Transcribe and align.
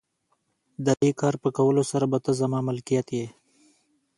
د 0.85 0.87
دې 1.01 1.11
کار 1.19 1.35
په 1.43 1.49
کولو 1.57 1.83
سره 1.91 2.05
به 2.11 2.17
ته 2.25 2.31
زما 2.41 2.59
ملکیت 2.67 3.07
یې. 3.17 3.27